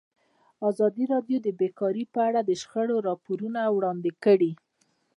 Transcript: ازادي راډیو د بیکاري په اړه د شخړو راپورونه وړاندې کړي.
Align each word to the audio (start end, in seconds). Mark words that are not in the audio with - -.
ازادي 0.69 1.03
راډیو 1.13 1.37
د 1.43 1.47
بیکاري 1.59 2.03
په 2.13 2.19
اړه 2.27 2.39
د 2.43 2.51
شخړو 2.61 2.95
راپورونه 3.07 3.61
وړاندې 3.75 4.11
کړي. 4.23 4.51